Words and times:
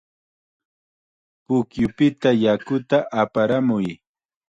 Pukyupita 1.45 2.29
yakuta 2.43 2.97
aparamuy. 3.21 3.87